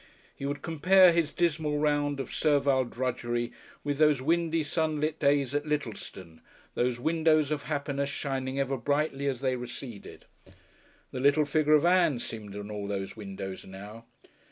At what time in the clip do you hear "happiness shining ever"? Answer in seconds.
7.69-8.77